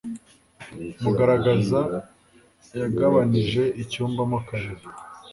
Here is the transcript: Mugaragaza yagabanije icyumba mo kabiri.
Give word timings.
Mugaragaza 1.01 1.79
yagabanije 2.79 3.63
icyumba 3.83 4.21
mo 4.31 4.39
kabiri. 4.47 4.85